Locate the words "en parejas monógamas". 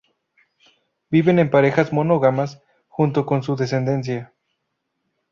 1.37-2.63